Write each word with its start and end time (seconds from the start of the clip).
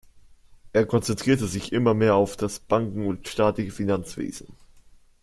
Er 0.73 0.87
konzentrierte 0.87 1.45
sich 1.45 1.71
immer 1.71 1.93
mehr 1.93 2.15
auf 2.15 2.35
das 2.35 2.59
Banken- 2.59 3.05
und 3.05 3.27
staatliche 3.27 3.69
Finanzwesen. 3.69 4.47